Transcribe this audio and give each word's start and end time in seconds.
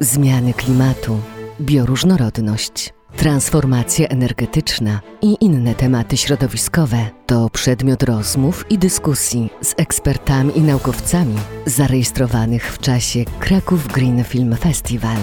zmiany 0.00 0.54
klimatu, 0.54 1.20
bioróżnorodność, 1.60 2.92
transformacja 3.16 4.08
energetyczna 4.08 5.00
i 5.22 5.36
inne 5.40 5.74
tematy 5.74 6.16
środowiskowe 6.16 7.06
to 7.26 7.50
przedmiot 7.50 8.02
rozmów 8.02 8.64
i 8.70 8.78
dyskusji 8.78 9.50
z 9.60 9.74
ekspertami 9.76 10.58
i 10.58 10.60
naukowcami 10.60 11.34
zarejestrowanych 11.66 12.72
w 12.72 12.78
czasie 12.78 13.24
Kraków 13.40 13.88
Green 13.88 14.24
Film 14.24 14.56
Festival. 14.56 15.16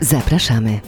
Zapraszamy. 0.00 0.80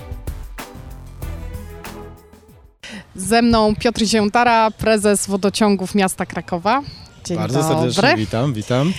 Ze 3.16 3.42
mną 3.42 3.74
Piotr 3.76 4.04
Ziętara, 4.04 4.70
prezes 4.70 5.26
wodociągów 5.26 5.94
miasta 5.94 6.26
Krakowa. 6.26 6.82
Dzień 7.24 7.36
Bardzo 7.36 7.62
dobry. 7.62 7.92
serdecznie 7.92 8.16
witam, 8.16 8.52
witam. 8.52 8.92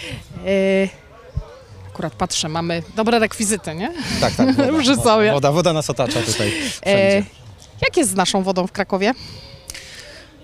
Y, 0.48 0.90
akurat 1.98 2.14
patrzę, 2.14 2.50
mamy 2.50 2.84
dobre 2.95 3.20
rekwizyty, 3.20 3.75
nie? 3.75 3.93
Tak, 4.21 4.34
tak. 4.36 4.55
Woda, 4.55 4.80
Przy 4.84 4.95
sobie. 4.95 5.31
woda, 5.31 5.52
woda 5.52 5.73
nas 5.73 5.90
otacza 5.90 6.22
tutaj 6.22 6.52
wszędzie. 6.52 7.23
jak 7.81 7.98
jest 7.98 8.09
z 8.09 8.16
naszą 8.16 8.44
wodą 8.44 8.67
w 8.67 8.72
Krakowie? 8.72 9.13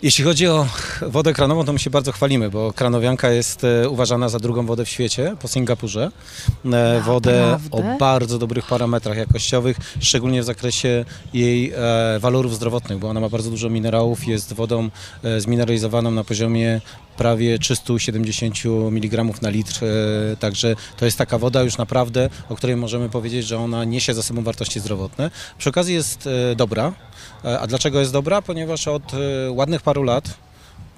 Jeśli 0.04 0.24
chodzi 0.24 0.48
o 0.48 0.68
wodę 1.02 1.34
kranową, 1.34 1.66
to 1.66 1.74
my 1.74 1.80
się 1.80 1.90
bardzo 1.90 2.12
chwalimy, 2.12 2.50
bo 2.50 2.74
kranowianka 2.74 3.32
jest 3.32 3.64
e, 3.64 3.90
uważana 3.90 4.30
za 4.30 4.40
drugą 4.40 4.66
wodę 4.66 4.86
w 4.86 4.90
świecie 4.90 5.36
po 5.42 5.48
Singapurze. 5.48 6.12
E, 6.74 7.02
wodę 7.02 7.60
o 7.72 7.82
bardzo 8.00 8.40
dobrych 8.40 8.66
parametrach 8.66 9.18
jakościowych, 9.18 9.78
szczególnie 10.00 10.42
w 10.42 10.46
zakresie 10.46 11.06
jej 11.34 11.72
e, 11.76 12.20
walorów 12.20 12.56
zdrowotnych, 12.56 13.00
bo 13.00 13.10
ona 13.10 13.20
ma 13.20 13.30
bardzo 13.30 13.50
dużo 13.50 13.70
minerałów, 13.70 14.28
jest 14.28 14.54
wodą 14.54 14.90
zmineralizowaną 15.38 16.12
na 16.12 16.24
poziomie 16.24 16.82
prawie 17.18 17.60
370 17.60 18.56
mg 18.92 19.24
na 19.42 19.50
litr, 19.50 19.80
także 20.40 20.76
to 20.98 21.06
jest 21.06 21.18
taka 21.18 21.38
woda 21.38 21.62
już 21.62 21.78
naprawdę, 21.78 22.30
o 22.50 22.56
której 22.56 22.76
możemy 22.76 23.10
powiedzieć, 23.10 23.48
że 23.48 23.60
ona 23.60 23.86
niesie 23.86 24.14
za 24.14 24.24
sobą 24.24 24.44
wartości 24.44 24.80
zdrowotne. 24.80 25.32
Przy 25.58 25.70
okazji 25.70 25.96
jest 25.96 26.30
dobra. 26.56 26.94
A 27.60 27.68
dlaczego 27.68 28.00
jest 28.00 28.12
dobra? 28.12 28.42
Ponieważ 28.42 28.88
od 28.88 29.12
ładnych 29.50 29.82
paru 29.94 30.04
lat 30.04 30.30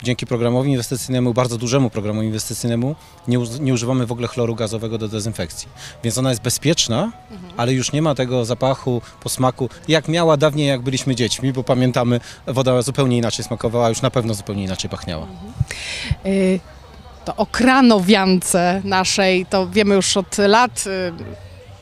dzięki 0.04 0.26
programowi 0.26 0.72
inwestycyjnemu, 0.72 1.34
bardzo 1.34 1.58
dużemu 1.58 1.90
programowi 1.90 2.28
inwestycyjnemu, 2.28 2.96
nie, 3.28 3.38
nie 3.60 3.74
używamy 3.74 4.06
w 4.06 4.12
ogóle 4.12 4.28
chloru 4.28 4.56
gazowego 4.56 4.98
do 4.98 5.08
dezynfekcji. 5.08 5.68
Więc 6.04 6.18
ona 6.18 6.30
jest 6.30 6.42
bezpieczna, 6.42 7.12
ale 7.58 7.74
już 7.74 7.92
nie 7.92 8.02
ma 8.02 8.16
tego 8.16 8.46
zapachu, 8.46 9.02
posmaku, 9.24 9.70
jak 9.88 10.08
miała 10.08 10.38
dawniej, 10.38 10.68
jak 10.68 10.82
byliśmy 10.82 11.16
dziećmi, 11.16 11.54
bo 11.54 11.64
pamiętamy, 11.64 12.20
woda 12.48 12.82
zupełnie 12.82 13.18
inaczej 13.18 13.46
smakowała, 13.46 13.90
już 13.90 14.02
na 14.02 14.12
pewno 14.12 14.34
zupełnie 14.34 14.64
inaczej 14.64 14.90
pachniała. 14.90 15.28
Y, 16.26 16.60
to 17.26 17.36
o 17.36 17.46
kranowiance 17.46 18.82
naszej, 18.84 19.46
to 19.46 19.68
wiemy 19.68 19.96
już 19.96 20.18
od 20.18 20.38
lat. 20.38 20.84
y, 20.88 21.14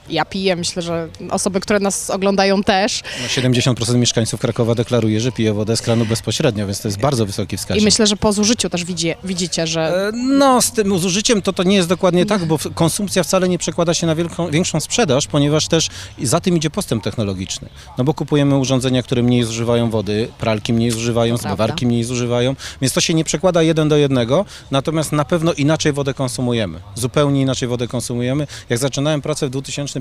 Ja 0.09 0.25
piję, 0.25 0.55
myślę, 0.55 0.81
że 0.81 1.07
osoby, 1.29 1.59
które 1.59 1.79
nas 1.79 2.09
oglądają 2.09 2.63
też. 2.63 3.01
No 3.21 3.27
70% 3.27 3.95
mieszkańców 3.95 4.39
Krakowa 4.39 4.75
deklaruje, 4.75 5.21
że 5.21 5.31
pije 5.31 5.53
wodę 5.53 5.77
z 5.77 5.81
kranu 5.81 6.05
bezpośrednio, 6.05 6.65
więc 6.65 6.81
to 6.81 6.87
jest 6.87 6.99
bardzo 6.99 7.25
wysoki 7.25 7.57
wskaźnik. 7.57 7.81
I 7.81 7.85
myślę, 7.85 8.07
że 8.07 8.17
po 8.17 8.33
zużyciu 8.33 8.69
też 8.69 8.83
widzi, 8.85 9.13
widzicie, 9.23 9.67
że 9.67 10.07
E, 10.07 10.11
No, 10.13 10.61
z 10.61 10.71
tym 10.71 10.99
zużyciem 10.99 11.41
to, 11.41 11.53
to 11.53 11.63
nie 11.63 11.75
jest 11.75 11.89
dokładnie 11.89 12.25
tak, 12.25 12.45
bo 12.45 12.59
konsumpcja 12.75 13.23
wcale 13.23 13.49
nie 13.49 13.57
przekłada 13.57 13.93
się 13.93 14.07
na 14.07 14.15
wielką, 14.15 14.49
większą 14.49 14.79
sprzedaż, 14.79 15.27
ponieważ 15.27 15.67
też 15.67 15.89
za 16.21 16.39
tym 16.39 16.57
idzie 16.57 16.69
postęp 16.69 17.03
technologiczny. 17.03 17.69
No 17.97 18.03
bo 18.03 18.13
kupujemy 18.13 18.57
urządzenia, 18.57 19.03
które 19.03 19.23
mniej 19.23 19.43
zużywają 19.43 19.89
wody, 19.89 20.27
pralki 20.39 20.73
mniej 20.73 20.91
zużywają, 20.91 21.37
zmywarki 21.37 21.87
mniej 21.87 22.03
zużywają, 22.03 22.55
więc 22.81 22.93
to 22.93 23.01
się 23.01 23.13
nie 23.13 23.23
przekłada 23.23 23.61
jeden 23.61 23.89
do 23.89 23.97
jednego, 23.97 24.45
natomiast 24.71 25.11
na 25.11 25.25
pewno 25.25 25.53
inaczej 25.53 25.93
wodę 25.93 26.13
konsumujemy. 26.13 26.79
Zupełnie 26.95 27.41
inaczej 27.41 27.67
wodę 27.67 27.87
konsumujemy. 27.87 28.47
Jak 28.69 28.79
zaczynałem 28.79 29.21
pracę 29.21 29.47
w 29.47 29.49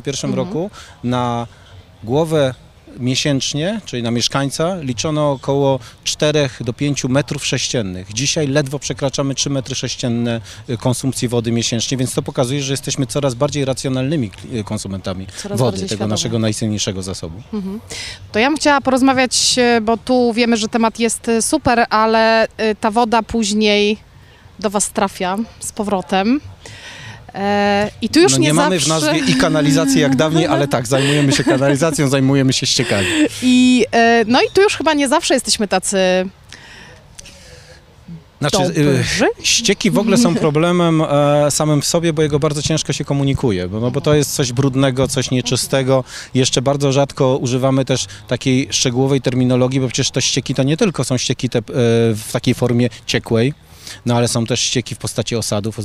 2001 0.02 0.34
roku, 0.34 0.70
na 1.04 1.46
głowę 2.04 2.54
miesięcznie, 2.98 3.80
czyli 3.84 4.02
na 4.02 4.10
mieszkańca, 4.10 4.76
liczono 4.80 5.32
około 5.32 5.78
4 6.04 6.50
do 6.60 6.72
5 6.72 7.04
metrów 7.04 7.46
sześciennych. 7.46 8.12
Dzisiaj 8.12 8.46
ledwo 8.48 8.78
przekraczamy 8.78 9.34
3 9.34 9.50
metry 9.50 9.74
sześcienne 9.74 10.40
y, 10.70 10.76
konsumpcji 10.76 11.28
wody 11.28 11.52
miesięcznie, 11.52 11.96
więc 11.96 12.14
to 12.14 12.22
pokazuje, 12.22 12.62
że 12.62 12.72
jesteśmy 12.72 13.06
coraz 13.06 13.34
bardziej 13.34 13.64
racjonalnymi 13.64 14.30
y, 14.54 14.64
konsumentami 14.64 15.26
Coraz 15.42 15.58
wody, 15.58 15.76
tego 15.76 15.86
świadomi. 15.88 16.10
naszego 16.10 16.38
najcenniejszego 16.38 17.02
zasobu. 17.02 17.42
To 18.32 18.38
ja 18.38 18.48
bym 18.48 18.56
chciała 18.56 18.80
porozmawiać, 18.80 19.54
e, 19.58 19.80
bo 19.80 19.96
tu 19.96 20.32
wiemy, 20.32 20.56
że 20.56 20.68
temat 20.68 20.98
jest 20.98 21.30
super, 21.40 21.86
ale 21.90 22.48
ta 22.80 22.90
woda 22.90 23.22
później 23.22 23.98
do 24.58 24.70
Was 24.70 24.90
trafia 24.90 25.38
z 25.60 25.72
powrotem. 25.72 26.40
E, 27.34 27.90
I 28.02 28.08
tu 28.08 28.20
już 28.20 28.32
no 28.32 28.38
nie, 28.38 28.46
nie, 28.46 28.54
mamy 28.54 28.78
zawsze... 28.78 28.86
w 28.86 28.88
nazwie 28.88 29.32
i 29.32 29.34
kanalizacji 29.34 30.00
jak 30.00 30.16
dawniej, 30.16 30.46
ale 30.46 30.68
tak, 30.68 30.86
zajmujemy 30.86 31.32
się 31.32 31.44
kanalizacją, 31.44 32.08
zajmujemy 32.08 32.52
się 32.52 32.66
ściekami. 32.66 33.06
I, 33.42 33.86
e, 33.92 34.24
no 34.26 34.42
i 34.42 34.50
tu 34.54 34.62
już 34.62 34.76
chyba 34.76 34.94
nie 34.94 35.08
zawsze 35.08 35.34
jesteśmy 35.34 35.68
tacy 35.68 35.98
Znaczy, 38.50 38.80
y, 38.80 38.84
dobrzy. 38.84 39.24
Ścieki 39.42 39.90
w 39.90 39.98
ogóle 39.98 40.18
są 40.18 40.34
problemem 40.34 41.02
e, 41.02 41.50
samym 41.50 41.82
w 41.82 41.86
sobie, 41.86 42.12
bo 42.12 42.22
jego 42.22 42.38
bardzo 42.38 42.62
ciężko 42.62 42.92
się 42.92 43.04
komunikuje, 43.04 43.68
bo, 43.68 43.80
no, 43.80 43.90
bo 43.90 44.00
to 44.00 44.14
jest 44.14 44.34
coś 44.34 44.52
brudnego, 44.52 45.08
coś 45.08 45.30
nieczystego. 45.30 46.04
Jeszcze 46.34 46.62
bardzo 46.62 46.92
rzadko 46.92 47.36
używamy 47.36 47.84
też 47.84 48.06
takiej 48.28 48.68
szczegółowej 48.70 49.20
terminologii, 49.20 49.80
bo 49.80 49.88
przecież 49.88 50.10
te 50.10 50.22
ścieki 50.22 50.54
to 50.54 50.62
nie 50.62 50.76
tylko 50.76 51.04
są 51.04 51.18
ścieki 51.18 51.48
te, 51.48 51.58
e, 51.58 51.62
w 52.14 52.28
takiej 52.32 52.54
formie 52.54 52.88
ciekłej, 53.06 53.54
no 54.06 54.16
ale 54.16 54.28
są 54.28 54.46
też 54.46 54.60
ścieki 54.60 54.94
w 54.94 54.98
postaci 54.98 55.36
osadów, 55.36 55.78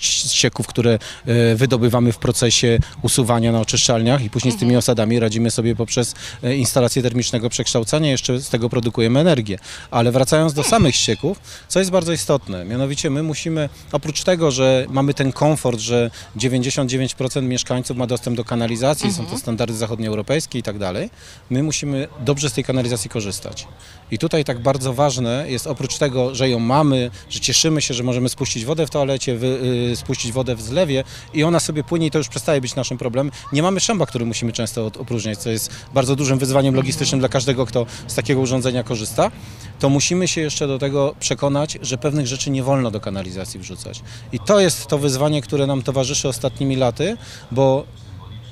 ścieków, 0.00 0.66
które 0.66 0.98
e, 1.26 1.54
wydobywamy 1.54 2.12
w 2.12 2.18
procesie 2.18 2.78
usuwania 3.02 3.52
na 3.52 3.60
oczyszczalniach 3.60 4.24
i 4.24 4.30
później 4.30 4.54
z 4.54 4.56
tymi 4.56 4.76
osadami 4.76 5.20
radzimy 5.20 5.50
sobie 5.50 5.76
poprzez 5.76 6.14
e, 6.42 6.56
instalację 6.56 7.02
termicznego 7.02 7.50
przekształcania, 7.50 8.10
jeszcze 8.10 8.40
z 8.40 8.48
tego 8.48 8.68
produkujemy 8.68 9.20
energię. 9.20 9.58
Ale 9.90 10.12
wracając 10.12 10.52
do 10.52 10.62
samych 10.62 10.94
ścieków, 10.96 11.40
co 11.68 11.78
jest 11.78 11.90
bardzo 11.90 12.12
istotne, 12.12 12.64
mianowicie 12.64 13.10
my 13.10 13.22
musimy, 13.22 13.68
oprócz 13.92 14.22
tego, 14.22 14.50
że 14.50 14.86
mamy 14.88 15.14
ten 15.14 15.32
komfort, 15.32 15.80
że 15.80 16.10
99% 16.36 17.42
mieszkańców 17.42 17.96
ma 17.96 18.06
dostęp 18.06 18.36
do 18.36 18.44
kanalizacji, 18.44 19.12
są 19.12 19.26
to 19.26 19.38
standardy 19.38 19.74
zachodnioeuropejskie 19.74 20.58
i 20.58 20.62
tak 20.62 20.78
dalej, 20.78 21.10
my 21.50 21.62
musimy 21.62 22.08
dobrze 22.20 22.50
z 22.50 22.52
tej 22.52 22.64
kanalizacji 22.64 23.10
korzystać. 23.10 23.66
I 24.10 24.18
tutaj 24.18 24.44
tak 24.44 24.58
bardzo 24.62 24.94
ważne 24.94 25.44
jest 25.48 25.66
oprócz 25.66 25.98
tego, 25.98 26.34
że 26.34 26.48
ją 26.48 26.58
mamy, 26.58 27.10
że 27.30 27.40
cieszymy 27.52 27.82
się, 27.82 27.94
że 27.94 28.02
możemy 28.02 28.28
spuścić 28.28 28.64
wodę 28.64 28.86
w 28.86 28.90
toalecie, 28.90 29.36
wy, 29.36 29.46
y, 29.92 29.96
spuścić 29.96 30.32
wodę 30.32 30.56
w 30.56 30.62
zlewie 30.62 31.04
i 31.34 31.44
ona 31.44 31.60
sobie 31.60 31.84
płynie 31.84 32.06
i 32.06 32.10
to 32.10 32.18
już 32.18 32.28
przestaje 32.28 32.60
być 32.60 32.74
naszym 32.74 32.98
problemem. 32.98 33.32
Nie 33.52 33.62
mamy 33.62 33.80
szamba, 33.80 34.06
który 34.06 34.24
musimy 34.24 34.52
często 34.52 34.86
opróżniać, 34.86 35.38
co 35.38 35.50
jest 35.50 35.70
bardzo 35.94 36.16
dużym 36.16 36.38
wyzwaniem 36.38 36.74
logistycznym 36.74 37.20
dla 37.20 37.28
każdego, 37.28 37.66
kto 37.66 37.86
z 38.06 38.14
takiego 38.14 38.40
urządzenia 38.40 38.82
korzysta. 38.82 39.30
To 39.78 39.88
musimy 39.88 40.28
się 40.28 40.40
jeszcze 40.40 40.66
do 40.66 40.78
tego 40.78 41.14
przekonać, 41.20 41.78
że 41.82 41.98
pewnych 41.98 42.26
rzeczy 42.26 42.50
nie 42.50 42.62
wolno 42.62 42.90
do 42.90 43.00
kanalizacji 43.00 43.60
wrzucać. 43.60 44.02
I 44.32 44.38
to 44.40 44.60
jest 44.60 44.86
to 44.86 44.98
wyzwanie, 44.98 45.42
które 45.42 45.66
nam 45.66 45.82
towarzyszy 45.82 46.28
ostatnimi 46.28 46.76
laty, 46.76 47.16
bo 47.50 47.84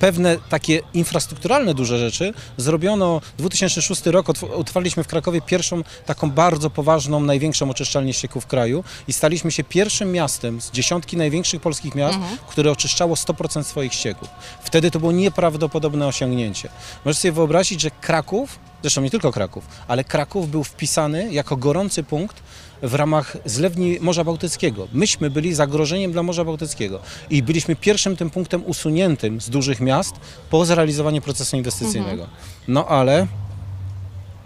pewne 0.00 0.36
takie 0.48 0.80
infrastrukturalne 0.94 1.74
duże 1.74 1.98
rzeczy 1.98 2.32
zrobiono 2.56 3.20
2006 3.38 4.06
rok, 4.06 4.26
otw- 4.26 4.50
otwarliśmy 4.54 5.04
w 5.04 5.06
Krakowie 5.08 5.40
pierwszą 5.40 5.82
taką 6.06 6.30
bardzo 6.30 6.70
poważną, 6.70 7.20
największą 7.20 7.70
oczyszczalnię 7.70 8.12
ścieków 8.12 8.44
w 8.44 8.46
kraju 8.46 8.84
i 9.08 9.12
staliśmy 9.12 9.52
się 9.52 9.64
pierwszym 9.64 10.12
miastem 10.12 10.60
z 10.60 10.70
dziesiątki 10.70 11.16
największych 11.16 11.60
polskich 11.62 11.94
miast, 11.94 12.18
które 12.48 12.70
oczyszczało 12.72 13.14
100% 13.14 13.62
swoich 13.64 13.94
ścieków. 13.94 14.28
Wtedy 14.62 14.90
to 14.90 15.00
było 15.00 15.12
nieprawdopodobne 15.12 16.06
osiągnięcie. 16.06 16.68
Możesz 17.04 17.18
sobie 17.18 17.32
wyobrazić, 17.32 17.80
że 17.80 17.90
Kraków, 17.90 18.58
zresztą 18.82 19.02
nie 19.02 19.10
tylko 19.10 19.32
Kraków, 19.32 19.66
ale 19.88 20.04
Kraków 20.04 20.50
był 20.50 20.64
wpisany 20.64 21.32
jako 21.32 21.56
gorący 21.56 22.02
punkt 22.02 22.42
w 22.82 22.94
ramach 22.94 23.36
zlewni 23.44 23.98
Morza 24.00 24.24
Bałtyckiego. 24.24 24.88
Myśmy 24.92 25.30
byli 25.30 25.54
zagrożeniem 25.54 26.12
dla 26.12 26.22
Morza 26.22 26.44
Bałtyckiego 26.44 27.00
i 27.30 27.42
byliśmy 27.42 27.76
pierwszym 27.76 28.16
tym 28.16 28.30
punktem 28.30 28.62
usuniętym 28.66 29.40
z 29.40 29.50
dużych 29.50 29.80
miast 29.80 30.14
po 30.50 30.64
zrealizowaniu 30.64 31.22
procesu 31.22 31.56
inwestycyjnego. 31.56 32.26
No 32.68 32.86
ale 32.86 33.26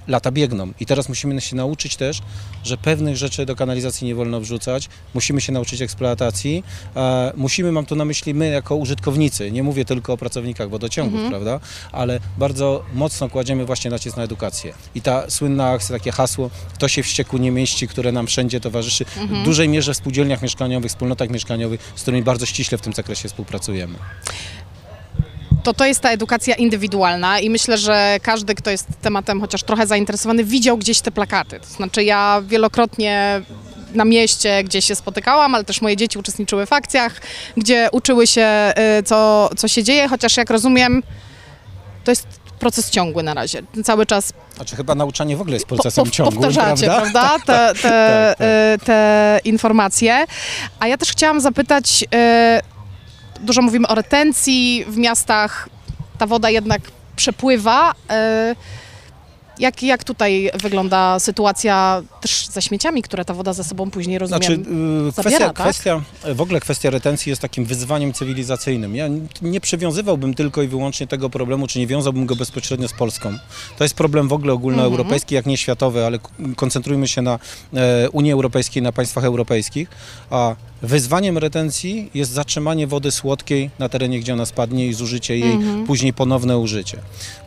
lata 0.08 0.30
biegną. 0.32 0.72
I 0.80 0.86
teraz 0.86 1.08
musimy 1.08 1.40
się 1.40 1.56
nauczyć 1.56 1.96
też, 1.96 2.22
że 2.64 2.76
pewnych 2.76 3.16
rzeczy 3.16 3.46
do 3.46 3.56
kanalizacji 3.56 4.06
nie 4.06 4.14
wolno 4.14 4.40
wrzucać, 4.40 4.88
musimy 5.14 5.40
się 5.40 5.52
nauczyć 5.52 5.82
eksploatacji, 5.82 6.64
e, 6.96 7.32
musimy, 7.36 7.72
mam 7.72 7.86
tu 7.86 7.96
na 7.96 8.04
myśli 8.04 8.34
my 8.34 8.48
jako 8.48 8.76
użytkownicy, 8.76 9.52
nie 9.52 9.62
mówię 9.62 9.84
tylko 9.84 10.12
o 10.12 10.16
pracownikach 10.16 10.70
wodociągów, 10.70 11.20
prawda, 11.28 11.60
ale 11.92 12.20
bardzo 12.38 12.84
mocno 12.94 13.28
kładziemy 13.28 13.64
właśnie 13.64 13.90
nacisk 13.90 14.16
na 14.16 14.22
edukację. 14.22 14.74
I 14.94 15.02
ta 15.02 15.30
słynna 15.30 15.70
akcja, 15.70 15.96
takie 15.96 16.12
hasło, 16.12 16.50
to 16.78 16.88
się 16.88 17.02
w 17.02 17.06
ścieku 17.06 17.38
nie 17.38 17.50
mieści, 17.50 17.88
które 17.88 18.12
nam 18.12 18.26
wszędzie 18.26 18.60
towarzyszy, 18.60 19.04
w 19.04 19.44
dużej 19.44 19.68
mierze 19.68 19.94
w 19.94 19.96
spółdzielniach 19.96 20.42
mieszkaniowych, 20.42 20.90
wspólnotach 20.90 21.30
mieszkaniowych, 21.30 21.92
z 21.96 22.02
którymi 22.02 22.22
bardzo 22.22 22.46
ściśle 22.46 22.78
w 22.78 22.80
tym 22.80 22.92
zakresie 22.92 23.28
współpracujemy. 23.28 23.98
To 25.64 25.74
to 25.74 25.84
jest 25.86 26.00
ta 26.00 26.10
edukacja 26.10 26.54
indywidualna 26.54 27.38
i 27.40 27.50
myślę, 27.50 27.78
że 27.78 28.16
każdy, 28.22 28.54
kto 28.54 28.70
jest 28.70 28.86
tematem 29.02 29.40
chociaż 29.40 29.62
trochę 29.62 29.86
zainteresowany, 29.86 30.44
widział 30.44 30.78
gdzieś 30.78 31.00
te 31.00 31.10
plakaty. 31.10 31.60
To 31.60 31.66
znaczy 31.66 32.04
ja 32.04 32.42
wielokrotnie 32.46 33.42
na 33.94 34.04
mieście, 34.04 34.64
gdzie 34.64 34.82
się 34.82 34.94
spotykałam, 34.94 35.54
ale 35.54 35.64
też 35.64 35.80
moje 35.80 35.96
dzieci 35.96 36.18
uczestniczyły 36.18 36.66
w 36.66 36.72
akcjach, 36.72 37.20
gdzie 37.56 37.88
uczyły 37.92 38.26
się, 38.26 38.72
y, 38.98 39.02
co, 39.02 39.50
co 39.56 39.68
się 39.68 39.82
dzieje, 39.82 40.08
chociaż 40.08 40.36
jak 40.36 40.50
rozumiem, 40.50 41.02
to 42.04 42.10
jest 42.10 42.26
proces 42.58 42.90
ciągły 42.90 43.22
na 43.22 43.34
razie. 43.34 43.62
Cały 43.84 44.06
czas 44.06 44.32
Znaczy 44.56 44.76
chyba 44.76 44.94
nauczanie 44.94 45.36
w 45.36 45.40
ogóle 45.40 45.56
jest 45.56 45.66
po- 45.66 45.74
procesem 45.74 46.04
pow- 46.04 46.10
ciągłym, 46.10 46.42
powtarzacie, 46.42 46.86
prawda? 46.86 47.10
prawda, 47.20 47.38
te, 47.74 47.74
te, 47.82 47.82
tak, 47.82 48.38
tak. 48.38 48.46
y, 48.82 48.86
te 48.86 49.40
informacje. 49.44 50.24
A 50.80 50.86
ja 50.86 50.96
też 50.98 51.10
chciałam 51.10 51.40
zapytać, 51.40 52.04
y, 52.14 52.73
dużo 53.40 53.62
mówimy 53.62 53.88
o 53.88 53.94
retencji 53.94 54.84
w 54.88 54.96
miastach, 54.96 55.68
ta 56.18 56.26
woda 56.26 56.50
jednak 56.50 56.80
przepływa. 57.16 57.92
y, 57.92 57.94
Jak, 59.58 59.82
jak 59.82 60.04
tutaj 60.04 60.50
wygląda 60.62 61.18
sytuacja 61.18 62.02
też 62.20 62.46
ze 62.46 62.62
śmieciami, 62.62 63.02
które 63.02 63.24
ta 63.24 63.34
woda 63.34 63.52
ze 63.52 63.64
sobą 63.64 63.90
później, 63.90 64.18
rozumiem, 64.18 64.42
Znaczy, 64.42 64.60
y, 65.08 65.12
kwestia, 65.12 65.22
zabiera, 65.30 65.46
tak? 65.52 65.56
kwestia, 65.66 66.00
w 66.34 66.40
ogóle 66.40 66.60
kwestia 66.60 66.90
retencji 66.90 67.30
jest 67.30 67.42
takim 67.42 67.64
wyzwaniem 67.64 68.12
cywilizacyjnym. 68.12 68.96
Ja 68.96 69.06
nie 69.42 69.60
przywiązywałbym 69.60 70.34
tylko 70.34 70.62
i 70.62 70.68
wyłącznie 70.68 71.06
tego 71.06 71.30
problemu, 71.30 71.66
czy 71.66 71.78
nie 71.78 71.86
wiązałbym 71.86 72.26
go 72.26 72.36
bezpośrednio 72.36 72.88
z 72.88 72.92
Polską. 72.92 73.38
To 73.78 73.84
jest 73.84 73.94
problem 73.94 74.28
w 74.28 74.32
ogóle 74.32 74.52
ogólnoeuropejski, 74.52 75.34
jak 75.34 75.46
nie 75.46 75.56
światowy, 75.56 76.06
ale 76.06 76.18
koncentrujmy 76.56 77.08
się 77.08 77.22
na 77.22 77.38
e, 77.74 78.10
Unii 78.10 78.32
Europejskiej, 78.32 78.82
na 78.82 78.92
państwach 78.92 79.24
europejskich. 79.24 79.88
A 80.30 80.54
wyzwaniem 80.84 81.38
retencji 81.38 82.10
jest 82.14 82.30
zatrzymanie 82.30 82.86
wody 82.86 83.10
słodkiej 83.10 83.70
na 83.78 83.88
terenie, 83.88 84.20
gdzie 84.20 84.32
ona 84.32 84.46
spadnie 84.46 84.86
i 84.86 84.94
zużycie 84.94 85.38
jej, 85.38 85.58
później 85.86 86.12
ponowne 86.12 86.58
użycie. 86.58 86.98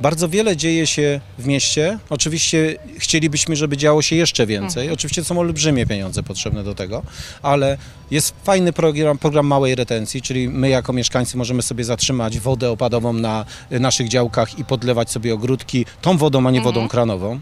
Bardzo 0.01 0.29
wiele 0.29 0.57
dzieje 0.57 0.87
się 0.87 1.21
w 1.37 1.45
mieście. 1.45 1.99
Oczywiście 2.09 2.77
chcielibyśmy, 2.97 3.55
żeby 3.55 3.77
działo 3.77 4.01
się 4.01 4.15
jeszcze 4.15 4.45
więcej. 4.45 4.91
Oczywiście 4.91 5.21
to 5.21 5.27
są 5.27 5.39
olbrzymie 5.39 5.85
pieniądze 5.85 6.23
potrzebne 6.23 6.63
do 6.63 6.75
tego, 6.75 7.03
ale 7.41 7.77
jest 8.11 8.33
fajny 8.43 8.73
program, 8.73 9.17
program 9.17 9.47
małej 9.47 9.75
retencji, 9.75 10.21
czyli 10.21 10.49
my 10.49 10.69
jako 10.69 10.93
mieszkańcy 10.93 11.37
możemy 11.37 11.61
sobie 11.61 11.83
zatrzymać 11.83 12.39
wodę 12.39 12.71
opadową 12.71 13.13
na 13.13 13.45
naszych 13.71 14.07
działkach 14.07 14.59
i 14.59 14.65
podlewać 14.65 15.11
sobie 15.11 15.33
ogródki 15.33 15.85
tą 16.01 16.17
wodą, 16.17 16.47
a 16.47 16.51
nie 16.51 16.61
wodą 16.61 16.87
kranową. 16.87 17.39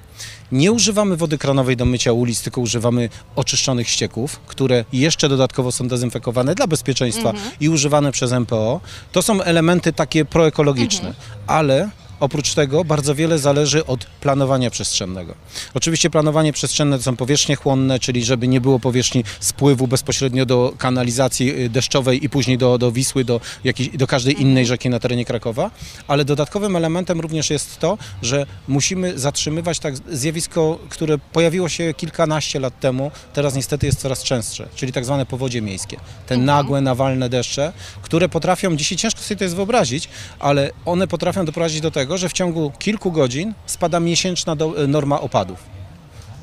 Nie 0.52 0.72
używamy 0.72 1.18
wody 1.18 1.38
kranowej 1.38 1.78
do 1.78 1.86
mycia 1.86 2.14
ulic, 2.14 2.42
tylko 2.42 2.62
używamy 2.62 3.10
oczyszczonych 3.36 3.90
ścieków, 3.90 4.40
które 4.48 4.86
jeszcze 4.94 5.30
dodatkowo 5.30 5.72
są 5.72 5.85
dezynfekowane 5.88 6.56
dla 6.56 6.68
bezpieczeństwa 6.68 7.34
i 7.60 7.70
używane 7.70 8.12
przez 8.12 8.32
MPO. 8.32 8.82
To 9.12 9.22
są 9.22 9.42
elementy 9.42 9.94
takie 9.94 10.26
proekologiczne, 10.26 11.14
ale 11.48 11.90
Oprócz 12.26 12.54
tego 12.54 12.86
bardzo 12.86 13.16
wiele 13.16 13.40
zależy 13.40 13.86
od 13.86 14.06
planowania 14.06 14.70
przestrzennego. 14.70 15.36
Oczywiście 15.74 16.10
planowanie 16.10 16.54
przestrzenne 16.54 16.98
to 16.98 17.04
są 17.04 17.16
powierzchnie 17.16 17.56
chłonne, 17.56 18.00
czyli 18.00 18.24
żeby 18.24 18.48
nie 18.48 18.62
było 18.62 18.80
powierzchni 18.80 19.24
spływu 19.40 19.88
bezpośrednio 19.88 20.46
do 20.46 20.74
kanalizacji 20.78 21.60
y, 21.66 21.70
deszczowej 21.70 22.26
i 22.26 22.30
później 22.30 22.58
do, 22.58 22.78
do 22.78 22.92
Wisły, 22.92 23.26
do, 23.26 23.42
jakiejś, 23.64 23.90
do 23.90 24.08
każdej 24.08 24.42
innej 24.42 24.66
rzeki 24.66 24.90
na 24.90 25.00
terenie 25.00 25.26
Krakowa, 25.26 25.72
ale 26.08 26.26
dodatkowym 26.26 26.76
elementem 26.76 27.22
również 27.22 27.50
jest 27.50 27.80
to, 27.80 27.98
że 28.22 28.46
musimy 28.68 29.20
zatrzymywać 29.20 29.80
tak 29.80 29.94
zjawisko, 30.12 30.80
które 30.90 31.18
pojawiło 31.18 31.70
się 31.70 31.94
kilkanaście 31.94 32.60
lat 32.60 32.80
temu, 32.80 33.12
teraz 33.34 33.56
niestety 33.56 33.86
jest 33.86 34.00
coraz 34.00 34.24
częstsze, 34.24 34.68
czyli 34.76 34.92
tak 34.92 35.06
zwane 35.06 35.26
powodzie 35.26 35.62
miejskie. 35.62 35.98
Te 36.28 36.38
nagłe, 36.38 36.82
nawalne 36.82 37.30
deszcze, 37.30 37.74
które 38.02 38.30
potrafią, 38.30 38.76
dzisiaj 38.76 38.98
ciężko 38.98 39.22
sobie 39.22 39.38
to 39.38 39.44
jest 39.44 39.56
wyobrazić, 39.56 40.10
ale 40.40 40.72
one 40.86 41.08
potrafią 41.08 41.46
doprowadzić 41.46 41.82
do 41.82 41.92
tego, 41.92 42.15
że 42.18 42.30
w 42.30 42.34
ciągu 42.34 42.72
kilku 42.80 43.12
godzin 43.12 43.54
spada 43.66 44.00
miesięczna 44.00 44.56
do, 44.56 44.84
e, 44.84 44.88
norma 44.88 45.22
opadów. 45.22 45.76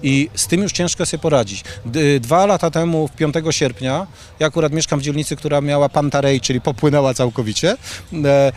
I 0.03 0.29
z 0.35 0.47
tym 0.47 0.63
już 0.63 0.73
ciężko 0.73 1.07
sobie 1.07 1.21
poradzić. 1.21 1.65
D- 1.87 2.21
Dwa 2.21 2.47
lata 2.47 2.71
temu, 2.71 3.09
5 3.17 3.35
sierpnia, 3.53 4.07
ja 4.41 4.47
akurat 4.47 4.73
mieszkam 4.73 5.01
w 5.01 5.03
dzielnicy, 5.03 5.37
która 5.37 5.61
miała 5.61 5.89
Pantarej, 5.89 6.41
czyli 6.41 6.61
popłynęła 6.61 7.15
całkowicie. 7.15 7.77
E, 8.25 8.53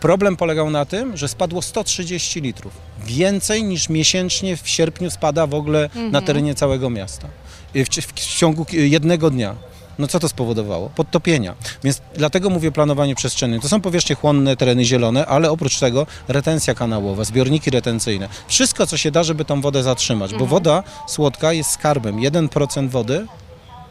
Problem 0.00 0.36
polegał 0.36 0.70
na 0.70 0.84
tym, 0.84 1.16
że 1.16 1.28
spadło 1.28 1.62
130 1.62 2.40
litrów. 2.40 2.72
Więcej 3.06 3.64
niż 3.64 3.88
miesięcznie 3.88 4.56
w 4.56 4.68
sierpniu 4.68 5.10
spada 5.10 5.46
w 5.46 5.54
ogóle 5.54 5.90
na 6.10 6.22
terenie 6.22 6.54
całego 6.54 6.90
miasta. 6.90 7.28
W, 7.74 7.84
w, 7.88 8.12
w 8.20 8.36
ciągu 8.38 8.66
jednego 8.72 9.30
dnia. 9.30 9.54
No 9.98 10.06
co 10.06 10.20
to 10.20 10.28
spowodowało? 10.28 10.90
Podtopienia. 10.90 11.54
Więc 11.84 12.00
dlatego 12.16 12.50
mówię 12.50 12.72
planowanie 12.72 13.14
przestrzenne. 13.14 13.60
To 13.60 13.68
są 13.68 13.80
powierzchnie 13.80 14.16
chłonne, 14.16 14.56
tereny 14.56 14.84
zielone, 14.84 15.26
ale 15.26 15.50
oprócz 15.50 15.78
tego 15.78 16.06
retencja 16.28 16.74
kanałowa, 16.74 17.24
zbiorniki 17.24 17.70
retencyjne. 17.70 18.28
Wszystko, 18.48 18.86
co 18.86 18.96
się 18.96 19.10
da, 19.10 19.22
żeby 19.22 19.44
tą 19.44 19.60
wodę 19.60 19.82
zatrzymać, 19.82 20.34
bo 20.34 20.46
woda 20.46 20.82
słodka 21.08 21.52
jest 21.52 21.70
skarbem. 21.70 22.16
1% 22.16 22.88
wody 22.88 23.26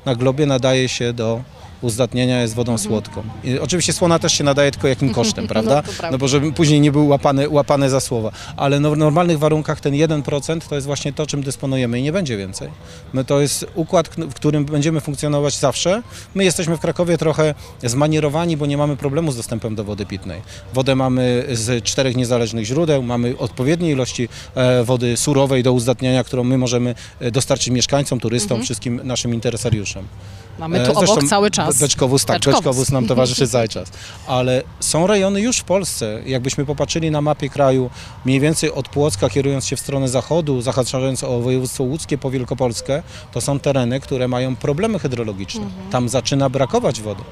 na 0.05 0.15
globie 0.15 0.45
nadaje 0.45 0.89
się 0.89 1.13
do 1.13 1.41
uzdatnienia 1.83 2.41
jest 2.41 2.56
wodą 2.56 2.77
słodką. 2.77 3.24
I 3.44 3.59
oczywiście 3.59 3.94
słona 3.94 4.19
też 4.19 4.33
się 4.33 4.44
nadaje 4.44 4.71
tylko 4.71 4.88
jakim 4.88 5.13
kosztem, 5.13 5.47
prawda? 5.53 5.81
to 5.81 5.91
prawda. 5.91 6.12
No 6.12 6.18
bo 6.18 6.27
żeby 6.27 6.51
później 6.51 6.81
nie 6.81 6.91
był 6.91 7.07
łapany, 7.07 7.50
łapany 7.50 7.89
za 7.89 8.00
słowa. 8.00 8.31
Ale 8.57 8.80
no, 8.80 8.91
w 8.91 8.97
normalnych 8.97 9.39
warunkach 9.39 9.80
ten 9.80 9.94
1% 9.94 10.62
to 10.69 10.75
jest 10.75 10.88
właśnie 10.88 11.13
to, 11.13 11.27
czym 11.27 11.44
dysponujemy 11.44 12.00
i 12.00 12.03
nie 12.03 12.12
będzie 12.12 12.38
więcej. 12.38 12.69
My 13.13 13.25
to 13.25 13.41
jest 13.41 13.65
układ, 13.75 14.07
w 14.07 14.33
którym 14.33 14.65
będziemy 14.65 15.01
funkcjonować 15.01 15.57
zawsze. 15.57 16.03
My 16.35 16.44
jesteśmy 16.44 16.77
w 16.77 16.80
Krakowie 16.80 17.18
trochę 17.18 17.56
zmanierowani, 17.83 18.57
bo 18.57 18.65
nie 18.65 18.77
mamy 18.77 18.97
problemu 18.97 19.31
z 19.31 19.35
dostępem 19.38 19.75
do 19.75 19.83
wody 19.83 20.06
pitnej. 20.06 20.41
Wodę 20.74 20.95
mamy 20.95 21.45
z 21.51 21.83
czterech 21.83 22.15
niezależnych 22.15 22.65
źródeł, 22.65 23.03
mamy 23.03 23.38
odpowiednie 23.38 23.91
ilości 23.91 24.30
e, 24.56 24.83
wody 24.83 25.18
surowej 25.18 25.63
do 25.63 25.74
uzdatniania, 25.74 26.24
którą 26.24 26.44
my 26.44 26.57
możemy 26.57 26.95
e, 27.19 27.31
dostarczyć 27.31 27.69
mieszkańcom, 27.69 28.19
turystom, 28.19 28.62
wszystkim 28.63 29.01
naszym 29.03 29.33
interesariuszom. 29.33 30.07
Mamy 30.59 30.81
E, 30.81 30.85
tu 30.85 30.91
obok 30.91 31.07
zresztą 31.07 31.27
cały 31.27 31.51
czas. 31.51 31.79
Beczkowóz, 31.79 32.25
tak, 32.25 32.35
Beczkowóz. 32.35 32.59
Beczkowóz 32.59 32.91
nam 32.91 33.07
towarzyszy 33.07 33.47
cały 33.47 33.67
czas. 33.67 33.89
Ale 34.27 34.63
są 34.79 35.07
rejony 35.07 35.41
już 35.41 35.57
w 35.57 35.63
Polsce. 35.63 36.21
Jakbyśmy 36.25 36.65
popatrzyli 36.65 37.11
na 37.11 37.21
mapie 37.21 37.50
kraju, 37.50 37.89
mniej 38.25 38.39
więcej 38.39 38.71
od 38.71 38.89
Płocka 38.89 39.29
kierując 39.29 39.65
się 39.65 39.75
w 39.75 39.79
stronę 39.79 40.07
zachodu, 40.07 40.61
zahaczając 40.61 41.23
o 41.23 41.39
województwo 41.39 41.83
łódzkie 41.83 42.17
po 42.17 42.31
Wielkopolskę, 42.31 43.03
to 43.31 43.41
są 43.41 43.59
tereny, 43.59 44.00
które 44.00 44.27
mają 44.27 44.55
problemy 44.55 45.00
hydrologiczne. 45.00 45.61
Mhm. 45.63 45.91
Tam 45.91 46.09
zaczyna 46.09 46.50
brakować 46.50 47.01
wody. 47.01 47.23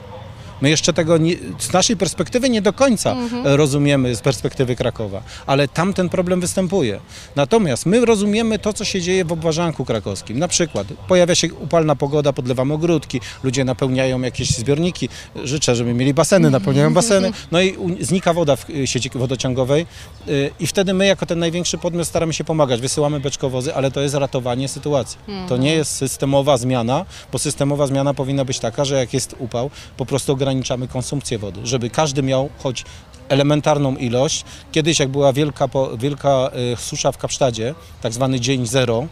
My 0.61 0.69
jeszcze 0.69 0.93
tego 0.93 1.17
nie, 1.17 1.35
z 1.59 1.73
naszej 1.73 1.97
perspektywy 1.97 2.49
nie 2.49 2.61
do 2.61 2.73
końca 2.73 3.15
e, 3.45 3.57
rozumiemy 3.57 4.15
z 4.15 4.21
perspektywy 4.21 4.75
Krakowa, 4.75 5.21
ale 5.45 5.67
tam 5.67 5.93
ten 5.93 6.09
problem 6.09 6.41
występuje. 6.41 6.99
Natomiast 7.35 7.85
my 7.85 8.05
rozumiemy 8.05 8.59
to, 8.59 8.73
co 8.73 8.85
się 8.85 9.01
dzieje 9.01 9.25
w 9.25 9.31
obwarzanku 9.31 9.85
krakowskim. 9.85 10.39
Na 10.39 10.47
przykład 10.47 10.87
pojawia 11.07 11.35
się 11.35 11.53
upalna 11.53 11.95
pogoda, 11.95 12.33
podlewamy 12.33 12.73
ogródki, 12.73 13.21
ludzie 13.43 13.65
napełniają 13.65 14.21
jakieś 14.21 14.49
zbiorniki. 14.49 15.09
Życzę, 15.43 15.75
żeby 15.75 15.93
mieli 15.93 16.13
baseny, 16.13 16.49
napełniają 16.49 16.93
baseny. 16.93 17.31
No 17.51 17.61
i 17.61 17.77
znika 17.99 18.33
woda 18.33 18.55
w 18.55 18.69
y, 18.69 18.87
sieci 18.87 19.09
wodociągowej 19.15 19.85
y, 20.27 20.51
i 20.59 20.67
wtedy 20.67 20.93
my 20.93 21.05
jako 21.05 21.25
ten 21.25 21.39
największy 21.39 21.77
podmiot 21.77 22.07
staramy 22.07 22.33
się 22.33 22.43
pomagać. 22.43 22.81
Wysyłamy 22.81 23.19
beczkowozy, 23.19 23.75
ale 23.75 23.91
to 23.91 24.01
jest 24.01 24.15
ratowanie 24.15 24.67
sytuacji. 24.67 25.17
To 25.47 25.57
nie 25.57 25.73
jest 25.73 25.95
systemowa 25.95 26.57
zmiana, 26.57 27.05
bo 27.31 27.39
systemowa 27.39 27.87
zmiana 27.87 28.13
powinna 28.13 28.45
być 28.45 28.59
taka, 28.59 28.85
że 28.85 28.95
jak 28.95 29.13
jest 29.13 29.35
upał, 29.39 29.69
po 29.97 30.05
prostu 30.05 30.31
ograniczamy 30.33 30.50
konsumpcję 30.91 31.37
wody, 31.37 31.59
żeby 31.63 31.89
każdy 31.89 32.23
miał 32.23 32.49
choć 32.63 32.85
elementarną 33.29 33.95
ilość. 33.95 34.45
Kiedyś 34.71 34.99
jak 34.99 35.09
była 35.09 35.33
wielka, 35.33 35.67
wielka 35.97 36.49
y, 36.73 36.75
susza 36.75 37.11
w 37.11 37.17
Kapsztadzie, 37.17 37.75
tak 38.01 38.13
zwany 38.13 38.39
dzień 38.39 38.67
zero, 38.67 39.07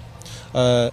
e, 0.56 0.92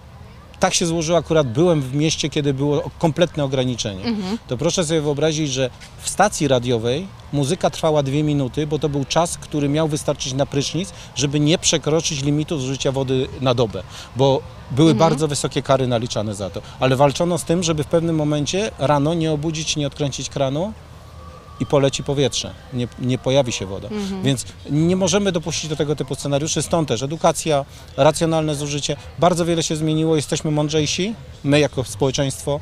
tak 0.60 0.74
się 0.74 0.86
złożyło, 0.86 1.18
akurat 1.18 1.52
byłem 1.52 1.82
w 1.82 1.94
mieście, 1.94 2.28
kiedy 2.28 2.54
było 2.54 2.90
kompletne 2.98 3.44
ograniczenie. 3.44 4.04
To 4.48 4.56
proszę 4.56 4.84
sobie 4.84 5.00
wyobrazić, 5.00 5.50
że 5.52 5.70
w 6.02 6.08
stacji 6.08 6.48
radiowej 6.48 7.06
muzyka 7.32 7.70
trwała 7.70 8.02
dwie 8.02 8.22
minuty, 8.22 8.66
bo 8.66 8.78
to 8.78 8.88
był 8.88 9.04
czas, 9.04 9.38
który 9.38 9.68
miał 9.68 9.88
wystarczyć 9.88 10.32
na 10.32 10.46
prysznic, 10.46 10.92
żeby 11.14 11.40
nie 11.40 11.58
przekroczyć 11.58 12.22
limitu 12.22 12.58
zużycia 12.58 12.92
wody 12.92 13.28
na 13.40 13.54
dobę, 13.54 13.82
bo 14.16 14.40
były 14.70 14.94
bardzo 14.94 15.28
wysokie 15.28 15.62
kary 15.62 15.86
naliczane 15.86 16.34
za 16.34 16.50
to. 16.50 16.62
Ale 16.80 16.96
walczono 16.96 17.38
z 17.38 17.44
tym, 17.44 17.62
żeby 17.62 17.84
w 17.84 17.86
pewnym 17.86 18.16
momencie 18.16 18.70
rano 18.78 19.14
nie 19.14 19.32
obudzić, 19.32 19.76
nie 19.76 19.86
odkręcić 19.86 20.28
kranu, 20.28 20.72
i 21.60 21.66
poleci 21.66 22.02
powietrze, 22.02 22.54
nie, 22.72 22.88
nie 22.98 23.18
pojawi 23.18 23.52
się 23.52 23.66
woda. 23.66 23.88
Więc 24.22 24.44
nie 24.70 24.96
możemy 24.96 25.32
dopuścić 25.32 25.70
do 25.70 25.76
tego 25.76 25.96
typu 25.96 26.14
scenariuszy, 26.14 26.62
stąd 26.62 26.88
też 26.88 27.02
edukacja, 27.02 27.64
racjonalne 27.96 28.54
zużycie. 28.54 28.96
Bardzo 29.18 29.44
wiele 29.44 29.62
się 29.62 29.76
zmieniło, 29.76 30.16
jesteśmy 30.16 30.50
mądrzejsi, 30.50 31.14
my 31.44 31.60
jako 31.60 31.84
społeczeństwo. 31.84 32.60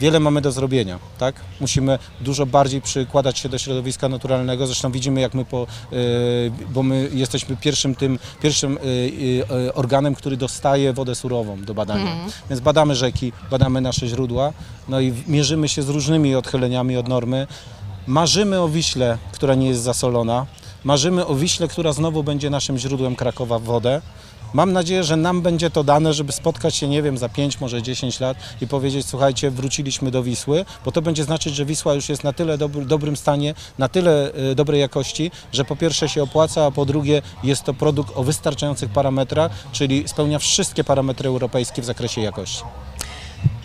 Wiele 0.00 0.20
mamy 0.20 0.40
do 0.40 0.52
zrobienia, 0.52 0.98
tak? 1.18 1.34
Musimy 1.60 1.98
dużo 2.20 2.46
bardziej 2.46 2.80
przykładać 2.82 3.38
się 3.38 3.48
do 3.48 3.58
środowiska 3.58 4.08
naturalnego. 4.08 4.66
Zresztą 4.66 4.92
widzimy, 4.92 5.20
jak 5.20 5.34
my, 5.34 5.44
po, 5.44 5.66
yy, 5.92 5.98
bo 6.70 6.82
my 6.82 7.10
jesteśmy 7.12 7.56
pierwszym 7.56 7.94
tym, 7.94 8.18
pierwszym 8.42 8.78
yy, 8.84 9.10
yy, 9.60 9.74
organem, 9.74 10.14
który 10.14 10.36
dostaje 10.36 10.92
wodę 10.92 11.14
surową 11.14 11.62
do 11.64 11.74
badania. 11.74 12.16
Więc 12.50 12.60
badamy 12.60 12.94
rzeki, 12.94 13.32
badamy 13.50 13.80
nasze 13.80 14.06
źródła, 14.06 14.52
no 14.88 15.00
i 15.00 15.12
mierzymy 15.26 15.68
się 15.68 15.82
z 15.82 15.88
różnymi 15.88 16.34
odchyleniami 16.34 16.96
od 16.96 17.08
normy. 17.08 17.46
Marzymy 18.06 18.60
o 18.60 18.68
Wiśle, 18.68 19.18
która 19.32 19.54
nie 19.54 19.68
jest 19.68 19.82
zasolona. 19.82 20.46
Marzymy 20.84 21.26
o 21.26 21.34
Wiśle, 21.34 21.68
która 21.68 21.92
znowu 21.92 22.22
będzie 22.22 22.50
naszym 22.50 22.78
źródłem 22.78 23.16
Krakowa 23.16 23.58
w 23.58 23.62
wodę. 23.62 24.02
Mam 24.54 24.72
nadzieję, 24.72 25.04
że 25.04 25.16
nam 25.16 25.42
będzie 25.42 25.70
to 25.70 25.84
dane, 25.84 26.14
żeby 26.14 26.32
spotkać 26.32 26.74
się, 26.76 26.88
nie 26.88 27.02
wiem, 27.02 27.18
za 27.18 27.28
5, 27.28 27.60
może 27.60 27.82
10 27.82 28.20
lat 28.20 28.36
i 28.60 28.66
powiedzieć, 28.66 29.06
słuchajcie, 29.06 29.50
wróciliśmy 29.50 30.10
do 30.10 30.22
Wisły, 30.22 30.64
bo 30.84 30.92
to 30.92 31.02
będzie 31.02 31.24
znaczyć, 31.24 31.54
że 31.54 31.64
Wisła 31.64 31.94
już 31.94 32.08
jest 32.08 32.24
na 32.24 32.32
tyle 32.32 32.58
dobry, 32.58 32.84
dobrym 32.84 33.16
stanie, 33.16 33.54
na 33.78 33.88
tyle 33.88 34.32
y, 34.50 34.54
dobrej 34.54 34.80
jakości, 34.80 35.30
że 35.52 35.64
po 35.64 35.76
pierwsze 35.76 36.08
się 36.08 36.22
opłaca, 36.22 36.66
a 36.66 36.70
po 36.70 36.84
drugie 36.84 37.22
jest 37.42 37.62
to 37.62 37.74
produkt 37.74 38.12
o 38.16 38.24
wystarczających 38.24 38.90
parametrach, 38.90 39.52
czyli 39.72 40.08
spełnia 40.08 40.38
wszystkie 40.38 40.84
parametry 40.84 41.28
europejskie 41.28 41.82
w 41.82 41.84
zakresie 41.84 42.20
jakości. 42.20 42.62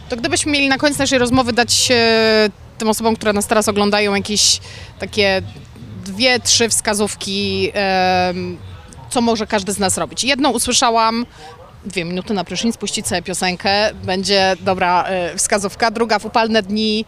To 0.09 0.17
gdybyśmy 0.17 0.51
mieli 0.51 0.69
na 0.69 0.77
koniec 0.77 0.97
naszej 0.97 1.19
rozmowy 1.19 1.53
dać 1.53 1.91
e, 1.91 2.49
tym 2.79 2.89
osobom, 2.89 3.15
które 3.15 3.33
nas 3.33 3.47
teraz 3.47 3.67
oglądają, 3.67 4.15
jakieś 4.15 4.59
takie 4.99 5.41
dwie, 6.05 6.39
trzy 6.39 6.69
wskazówki, 6.69 7.71
co 9.09 9.21
może 9.21 9.47
każdy 9.47 9.73
z 9.73 9.79
nas 9.79 9.97
robić. 9.97 10.23
Jedną 10.23 10.51
usłyszałam, 10.51 11.25
dwie 11.85 12.05
minuty 12.05 12.33
na 12.33 12.43
prysznic, 12.43 12.77
puścić 12.77 13.07
sobie 13.07 13.21
piosenkę, 13.21 13.93
będzie 14.03 14.55
dobra 14.61 15.03
e, 15.03 15.37
wskazówka. 15.37 15.91
Druga, 15.91 16.19
w 16.19 16.25
upalne 16.25 16.63
dni, 16.63 17.05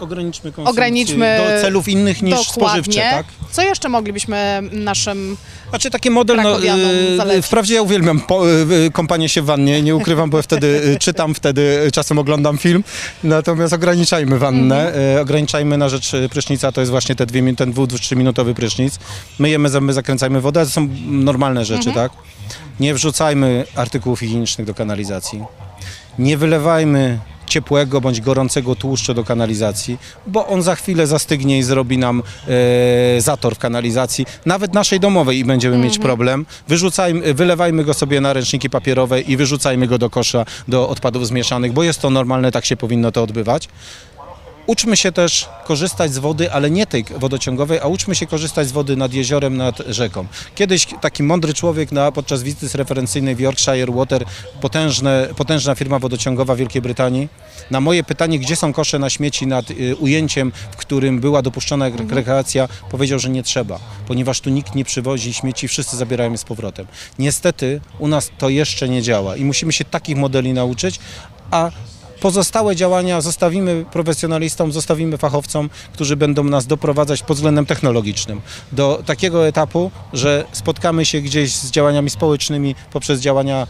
Ograniczmy 0.00 0.52
konsumpcję 0.52 0.70
Ograniczmy 0.70 1.38
do 1.38 1.62
celów 1.62 1.88
innych 1.88 2.22
niż 2.22 2.38
spożywcze, 2.48 3.00
tak? 3.00 3.26
Co 3.50 3.62
jeszcze 3.62 3.88
moglibyśmy 3.88 4.60
naszym... 4.72 5.36
Znaczy 5.70 5.90
taki 5.90 6.10
model, 6.10 6.36
no, 6.36 6.42
Krakowianom 6.42 6.90
y, 7.12 7.16
zalecić. 7.16 7.46
wprawdzie 7.46 7.74
ja 7.74 7.82
uwielbiam 7.82 8.20
po, 8.20 8.50
y, 8.50 8.90
kąpanie 8.92 9.28
się 9.28 9.42
w 9.42 9.44
wannie, 9.44 9.82
nie 9.82 9.96
ukrywam, 9.96 10.30
bo 10.30 10.42
wtedy 10.42 10.66
y, 10.94 10.98
czytam, 11.04 11.34
wtedy 11.34 11.82
y, 11.86 11.92
czasem 11.92 12.18
oglądam 12.18 12.58
film, 12.58 12.84
natomiast 13.24 13.72
ograniczajmy 13.72 14.38
wannę, 14.38 14.86
Mhm. 14.86 15.16
y, 15.16 15.20
ograniczajmy 15.20 15.78
na 15.78 15.88
rzecz 15.88 16.14
y, 16.14 16.28
prysznica, 16.28 16.72
to 16.72 16.80
jest 16.80 16.90
właśnie 16.90 17.14
te 17.14 17.26
dwie, 17.26 17.42
min- 17.42 17.56
ten 17.56 17.72
dwu, 17.72 17.86
dwu, 17.86 17.98
trzyminutowy 17.98 18.54
prysznic. 18.54 18.98
Myjemy 19.38 19.68
zęby, 19.68 19.92
zakręcajmy 19.92 20.40
wodę, 20.40 20.64
to 20.64 20.70
są 20.70 20.88
normalne 21.06 21.64
rzeczy, 21.64 21.88
Mhm. 21.88 22.08
tak? 22.08 22.18
Nie 22.80 22.94
wrzucajmy 22.94 23.64
artykułów 23.74 24.20
higienicznych 24.20 24.66
do 24.66 24.74
kanalizacji. 24.74 25.44
Nie 26.18 26.36
wylewajmy 26.36 27.18
ciepłego 27.46 28.00
bądź 28.00 28.20
gorącego 28.20 28.74
tłuszczu 28.74 29.14
do 29.14 29.24
kanalizacji, 29.24 29.98
bo 30.26 30.46
on 30.46 30.62
za 30.62 30.74
chwilę 30.74 31.06
zastygnie 31.06 31.58
i 31.58 31.62
zrobi 31.62 31.98
nam 31.98 32.22
e, 32.48 33.20
zator 33.20 33.54
w 33.54 33.58
kanalizacji, 33.58 34.26
nawet 34.46 34.74
naszej 34.74 35.00
domowej 35.00 35.38
i 35.38 35.44
będziemy 35.44 35.78
mieć 35.78 35.98
problem. 35.98 36.46
Wyrzucajmy, 36.68 37.34
wylewajmy 37.34 37.84
go 37.84 37.94
sobie 37.94 38.20
na 38.20 38.32
ręczniki 38.32 38.70
papierowe 38.70 39.20
i 39.20 39.36
wyrzucajmy 39.36 39.86
go 39.86 39.98
do 39.98 40.10
kosza 40.10 40.44
do 40.68 40.88
odpadów 40.88 41.26
zmieszanych, 41.26 41.72
bo 41.72 41.82
jest 41.82 42.00
to 42.00 42.10
normalne, 42.10 42.52
tak 42.52 42.64
się 42.64 42.76
powinno 42.76 43.12
to 43.12 43.22
odbywać. 43.22 43.68
Uczmy 44.66 44.96
się 44.96 45.12
też 45.12 45.48
korzystać 45.64 46.12
z 46.12 46.18
wody, 46.18 46.52
ale 46.52 46.70
nie 46.70 46.86
tej 46.86 47.04
wodociągowej, 47.04 47.80
a 47.80 47.86
uczmy 47.86 48.14
się 48.14 48.26
korzystać 48.26 48.68
z 48.68 48.72
wody 48.72 48.96
nad 48.96 49.14
jeziorem, 49.14 49.56
nad 49.56 49.78
rzeką. 49.88 50.26
Kiedyś 50.54 50.86
taki 51.00 51.22
mądry 51.22 51.54
człowiek 51.54 51.92
na, 51.92 52.12
podczas 52.12 52.42
wizyty 52.42 52.78
referencyjnej 52.78 53.34
w 53.34 53.40
Yorkshire 53.40 53.92
Water, 53.92 54.24
potężne, 54.60 55.28
potężna 55.36 55.74
firma 55.74 55.98
wodociągowa 55.98 56.56
Wielkiej 56.56 56.82
Brytanii, 56.82 57.28
na 57.70 57.80
moje 57.80 58.04
pytanie, 58.04 58.38
gdzie 58.38 58.56
są 58.56 58.72
kosze 58.72 58.98
na 58.98 59.10
śmieci 59.10 59.46
nad 59.46 59.70
y, 59.70 59.96
ujęciem, 59.96 60.52
w 60.70 60.76
którym 60.76 61.20
była 61.20 61.42
dopuszczona 61.42 61.86
re- 61.86 62.06
rekreacja, 62.10 62.68
powiedział, 62.90 63.18
że 63.18 63.28
nie 63.28 63.42
trzeba, 63.42 63.80
ponieważ 64.06 64.40
tu 64.40 64.50
nikt 64.50 64.74
nie 64.74 64.84
przywozi 64.84 65.32
śmieci, 65.32 65.68
wszyscy 65.68 65.96
zabierają 65.96 66.32
je 66.32 66.38
z 66.38 66.44
powrotem. 66.44 66.86
Niestety 67.18 67.80
u 67.98 68.08
nas 68.08 68.30
to 68.38 68.48
jeszcze 68.48 68.88
nie 68.88 69.02
działa 69.02 69.36
i 69.36 69.44
musimy 69.44 69.72
się 69.72 69.84
takich 69.84 70.16
modeli 70.16 70.52
nauczyć, 70.52 70.98
a 71.50 71.70
Pozostałe 72.20 72.76
działania 72.76 73.20
zostawimy 73.20 73.84
profesjonalistom, 73.92 74.72
zostawimy 74.72 75.18
fachowcom, 75.18 75.70
którzy 75.92 76.16
będą 76.16 76.44
nas 76.44 76.66
doprowadzać 76.66 77.22
pod 77.22 77.36
względem 77.36 77.66
technologicznym. 77.66 78.40
Do 78.72 79.02
takiego 79.06 79.48
etapu, 79.48 79.90
że 80.12 80.44
spotkamy 80.52 81.04
się 81.04 81.20
gdzieś 81.20 81.54
z 81.54 81.70
działaniami 81.70 82.10
społecznymi 82.10 82.74
poprzez 82.92 83.20
działania 83.20 83.66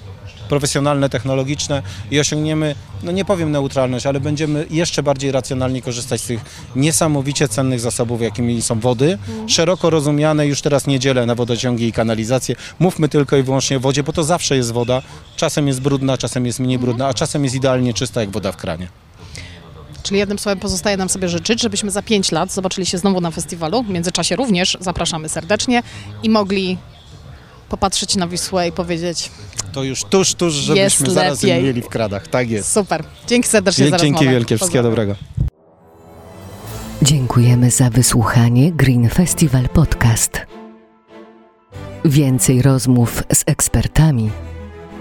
profesjonalne, 0.48 1.08
technologiczne 1.08 1.82
i 2.10 2.20
osiągniemy, 2.20 2.74
no 3.02 3.12
nie 3.12 3.24
powiem 3.24 3.52
neutralność, 3.52 4.06
ale 4.06 4.20
będziemy 4.20 4.66
jeszcze 4.70 5.02
bardziej 5.02 5.32
racjonalnie 5.32 5.82
korzystać 5.82 6.20
z 6.20 6.26
tych 6.26 6.40
niesamowicie 6.76 7.48
cennych 7.48 7.80
zasobów, 7.80 8.22
jakimi 8.22 8.62
są 8.62 8.80
wody, 8.80 9.18
szeroko 9.46 9.90
rozumiane, 9.90 10.46
już 10.46 10.62
teraz 10.62 10.86
nie 10.86 10.98
dzielę 10.98 11.26
na 11.26 11.34
wodociągi 11.34 11.86
i 11.86 11.92
kanalizację, 11.92 12.54
mówmy 12.78 13.08
tylko 13.08 13.36
i 13.36 13.42
wyłącznie 13.42 13.76
o 13.76 13.80
wodzie, 13.80 14.02
bo 14.02 14.12
to 14.12 14.24
zawsze 14.24 14.56
jest 14.56 14.72
woda, 14.72 15.02
czasem 15.36 15.68
jest 15.68 15.80
brudna, 15.80 16.18
czasem 16.18 16.46
jest 16.46 16.60
mniej 16.60 16.78
brudna, 16.78 17.06
a 17.06 17.14
czasem 17.14 17.44
jest 17.44 17.56
idealnie 17.56 17.94
czysta 17.94 18.20
jak 18.20 18.30
woda 18.30 18.52
w 18.52 18.56
kranie. 18.56 18.88
Czyli 20.02 20.18
jednym 20.18 20.38
słowem 20.38 20.58
pozostaje 20.58 20.96
nam 20.96 21.08
sobie 21.08 21.28
życzyć, 21.28 21.62
żebyśmy 21.62 21.90
za 21.90 22.02
pięć 22.02 22.32
lat 22.32 22.52
zobaczyli 22.52 22.86
się 22.86 22.98
znowu 22.98 23.20
na 23.20 23.30
festiwalu. 23.30 23.82
W 23.82 23.88
międzyczasie 23.88 24.36
również 24.36 24.76
zapraszamy 24.80 25.28
serdecznie 25.28 25.82
i 26.22 26.30
mogli 26.30 26.78
popatrzeć 27.68 28.16
na 28.16 28.28
Wisłę 28.28 28.68
i 28.68 28.72
powiedzieć 28.72 29.30
To 29.72 29.82
już 29.82 30.04
tuż, 30.04 30.34
tuż, 30.34 30.54
żebyśmy 30.54 31.10
zaraz 31.10 31.42
lepiej. 31.42 31.56
ją 31.58 31.62
mieli 31.66 31.82
w 31.82 31.88
kradach. 31.88 32.28
Tak 32.28 32.50
jest. 32.50 32.72
super. 32.72 33.04
Dzięki 33.26 33.48
serdecznie 33.48 33.90
za 33.90 33.96
Dzięki 33.96 34.24
wielkie, 34.28 34.56
wszystkiego 34.56 34.82
dobrego. 34.82 35.14
Dziękujemy 37.02 37.70
za 37.70 37.90
wysłuchanie 37.90 38.72
Green 38.72 39.08
Festival 39.08 39.68
Podcast. 39.68 40.40
Więcej 42.04 42.62
rozmów 42.62 43.22
z 43.32 43.42
ekspertami 43.46 44.30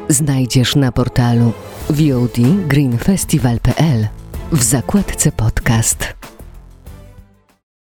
znajdziesz 0.09 0.75
na 0.75 0.91
portalu 0.91 1.53
VOD 1.89 2.37
greenfestival.pl 2.67 4.07
w 4.51 4.63
zakładce 4.63 5.31
podcast. 5.31 6.13